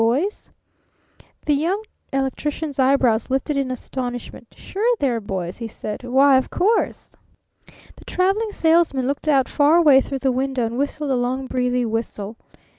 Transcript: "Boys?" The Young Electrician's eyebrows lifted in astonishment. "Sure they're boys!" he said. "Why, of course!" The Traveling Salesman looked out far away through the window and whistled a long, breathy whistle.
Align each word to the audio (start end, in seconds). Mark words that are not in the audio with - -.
"Boys?" 0.01 0.49
The 1.45 1.53
Young 1.53 1.83
Electrician's 2.11 2.79
eyebrows 2.79 3.29
lifted 3.29 3.55
in 3.55 3.69
astonishment. 3.69 4.47
"Sure 4.57 4.83
they're 4.99 5.21
boys!" 5.21 5.57
he 5.57 5.67
said. 5.67 6.03
"Why, 6.03 6.37
of 6.39 6.49
course!" 6.49 7.15
The 7.67 8.05
Traveling 8.05 8.51
Salesman 8.51 9.05
looked 9.05 9.27
out 9.27 9.47
far 9.47 9.75
away 9.75 10.01
through 10.01 10.17
the 10.25 10.31
window 10.31 10.65
and 10.65 10.79
whistled 10.79 11.11
a 11.11 11.15
long, 11.15 11.45
breathy 11.45 11.85
whistle. 11.85 12.35